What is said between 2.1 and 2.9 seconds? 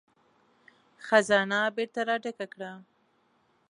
ډکه کړه.